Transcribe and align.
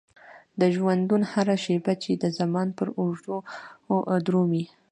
د 0.59 0.61
ژوندون 0.75 1.21
هره 1.31 1.55
شيبه 1.65 1.93
چې 2.03 2.11
د 2.23 2.25
زمان 2.39 2.67
پر 2.77 2.87
اوږو 2.99 3.37
درومي. 4.25 4.63